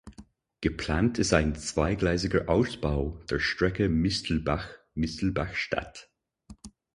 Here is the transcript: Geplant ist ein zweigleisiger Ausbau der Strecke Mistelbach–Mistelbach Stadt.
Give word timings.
Geplant 0.61 1.19
ist 1.19 1.31
ein 1.31 1.53
zweigleisiger 1.53 2.49
Ausbau 2.49 3.21
der 3.29 3.37
Strecke 3.37 3.87
Mistelbach–Mistelbach 3.87 5.53
Stadt. 5.53 6.09